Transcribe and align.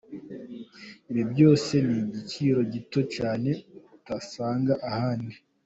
Ibi 1.09 1.23
byose 1.31 1.73
ni 1.87 1.91
kugiciro 2.01 2.59
gito 2.73 2.99
cyane 3.15 3.49
utasanga 3.97 4.73
ahandi. 4.89 5.35